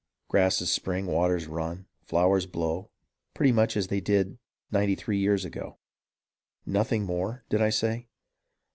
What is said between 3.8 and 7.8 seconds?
they did ninety three years ago. Nothing more, did I